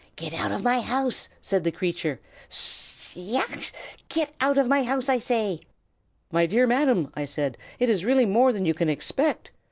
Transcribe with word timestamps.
"'Get 0.15 0.33
out 0.33 0.51
of 0.51 0.63
my 0.63 0.79
house!' 0.81 1.29
said 1.43 1.63
the 1.63 1.71
creature. 1.71 2.19
'F 2.23 2.45
s 2.49 2.49
s 2.49 2.49
s 2.49 3.11
s 3.11 3.17
yeh 3.17 3.33
yow 3.37 3.43
s 3.43 3.49
s 3.49 3.53
s 3.53 3.61
s 3.61 3.63
s 3.67 3.93
s! 3.93 3.97
get 4.09 4.33
out 4.41 4.57
of 4.57 4.65
my 4.65 4.81
house, 4.83 5.07
I 5.07 5.19
say!' 5.19 5.59
"'My 6.31 6.47
dear 6.47 6.65
Madam,' 6.65 7.11
I 7.13 7.25
said, 7.25 7.55
'it 7.77 7.87
is 7.87 8.03
really 8.03 8.25
more 8.25 8.51
than 8.51 8.65
you 8.65 8.73
can 8.73 8.89
expect. 8.89 9.51